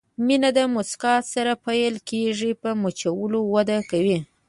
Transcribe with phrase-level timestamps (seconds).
[0.25, 4.17] مینه په مسکا سره پیل کېږي، په مچولو وده کوي.